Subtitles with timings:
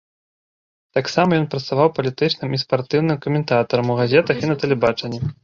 [0.97, 5.25] Таксама ён працаваў палітычным і спартыўным каментатарам у газетах і на тэлебачанні.